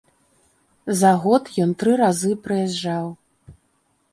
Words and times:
За 1.01 1.11
год 1.25 1.43
ён 1.65 1.75
тры 1.83 1.93
разы 2.01 2.31
прыязджаў. 2.49 3.05